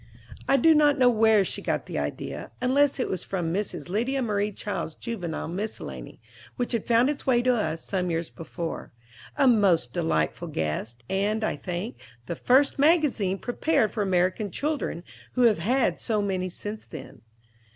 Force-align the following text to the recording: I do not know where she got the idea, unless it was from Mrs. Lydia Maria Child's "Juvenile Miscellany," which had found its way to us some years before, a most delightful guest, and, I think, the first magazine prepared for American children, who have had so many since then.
I 0.47 0.57
do 0.57 0.73
not 0.73 0.97
know 0.97 1.11
where 1.11 1.45
she 1.45 1.61
got 1.61 1.85
the 1.85 1.99
idea, 1.99 2.49
unless 2.59 2.99
it 2.99 3.07
was 3.07 3.23
from 3.23 3.53
Mrs. 3.53 3.87
Lydia 3.87 4.23
Maria 4.23 4.51
Child's 4.51 4.95
"Juvenile 4.95 5.47
Miscellany," 5.47 6.19
which 6.55 6.71
had 6.71 6.87
found 6.87 7.07
its 7.11 7.27
way 7.27 7.43
to 7.43 7.53
us 7.53 7.83
some 7.83 8.09
years 8.09 8.31
before, 8.31 8.91
a 9.37 9.47
most 9.47 9.93
delightful 9.93 10.47
guest, 10.47 11.03
and, 11.07 11.43
I 11.43 11.55
think, 11.55 12.01
the 12.25 12.35
first 12.35 12.79
magazine 12.79 13.37
prepared 13.37 13.91
for 13.91 14.01
American 14.01 14.49
children, 14.49 15.03
who 15.33 15.43
have 15.43 15.59
had 15.59 15.99
so 15.99 16.19
many 16.19 16.49
since 16.49 16.87
then. 16.87 17.21